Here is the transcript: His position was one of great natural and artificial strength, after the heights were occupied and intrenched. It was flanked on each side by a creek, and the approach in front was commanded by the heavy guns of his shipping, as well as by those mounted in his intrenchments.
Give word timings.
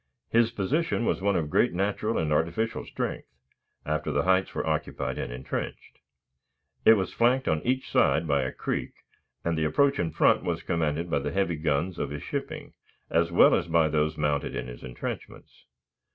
His 0.31 0.49
position 0.49 1.05
was 1.05 1.21
one 1.21 1.35
of 1.35 1.51
great 1.51 1.73
natural 1.73 2.17
and 2.17 2.33
artificial 2.33 2.83
strength, 2.85 3.27
after 3.85 4.11
the 4.11 4.23
heights 4.23 4.55
were 4.55 4.65
occupied 4.65 5.19
and 5.19 5.31
intrenched. 5.31 5.99
It 6.85 6.93
was 6.95 7.13
flanked 7.13 7.47
on 7.47 7.61
each 7.61 7.87
side 7.87 8.27
by 8.27 8.41
a 8.41 8.51
creek, 8.51 8.93
and 9.45 9.55
the 9.55 9.65
approach 9.65 9.99
in 9.99 10.09
front 10.09 10.43
was 10.43 10.63
commanded 10.63 11.07
by 11.11 11.19
the 11.19 11.31
heavy 11.31 11.55
guns 11.55 11.99
of 11.99 12.09
his 12.09 12.23
shipping, 12.23 12.73
as 13.11 13.31
well 13.31 13.53
as 13.53 13.67
by 13.67 13.89
those 13.89 14.17
mounted 14.17 14.55
in 14.55 14.65
his 14.67 14.81
intrenchments. 14.81 15.65